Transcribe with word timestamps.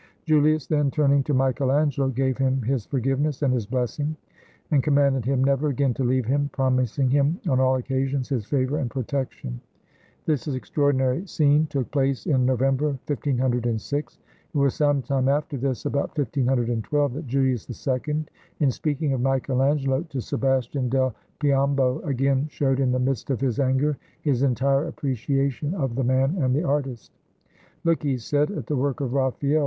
Julius, 0.25 0.65
then, 0.65 0.89
turning 0.89 1.21
to 1.25 1.33
Michael 1.35 1.71
Angelo, 1.71 2.07
gave 2.07 2.35
him 2.39 2.63
his 2.63 2.87
forgive 2.87 3.19
ness 3.19 3.43
and 3.43 3.53
his 3.53 3.67
blessing, 3.67 4.17
and 4.71 4.81
commanded 4.81 5.25
him 5.25 5.43
never 5.43 5.67
again 5.67 5.93
to 5.93 6.03
leave 6.03 6.25
him, 6.25 6.49
promising 6.53 7.11
him 7.11 7.39
on 7.47 7.59
all 7.59 7.75
occasions 7.75 8.27
his 8.27 8.43
favor 8.47 8.79
and 8.79 8.89
protection. 8.89 9.61
This 10.25 10.47
extraordinary 10.47 11.27
scene 11.27 11.67
took 11.67 11.91
place 11.91 12.25
in 12.25 12.47
November, 12.47 12.87
1506. 13.05 14.17
It 14.55 14.57
was 14.57 14.73
some 14.73 15.03
time 15.03 15.29
after 15.29 15.55
this 15.55 15.85
(about 15.85 16.15
15 16.15 16.47
1 16.47 16.57
2) 16.57 16.63
that 16.65 17.27
JuHus 17.27 17.87
II, 18.09 18.25
in 18.59 18.71
speaking 18.71 19.13
of 19.13 19.21
Michael 19.21 19.61
Angelo 19.61 20.01
to 20.09 20.19
Sebastian 20.19 20.89
del 20.89 21.13
Piombo, 21.39 21.99
again 22.07 22.47
showed, 22.49 22.79
in 22.79 22.91
the 22.91 22.97
midst 22.97 23.29
of 23.29 23.39
his 23.39 23.59
anger, 23.59 23.95
his 24.21 24.41
entire 24.41 24.87
appreciation 24.87 25.75
of 25.75 25.93
the 25.93 26.03
man 26.03 26.37
and 26.39 26.55
the 26.55 26.63
artist. 26.63 27.11
"Look," 27.83 28.01
he 28.01 28.17
said, 28.17 28.49
"at 28.49 28.65
the 28.65 28.75
work 28.75 28.99
of 28.99 29.13
Raphael! 29.13 29.59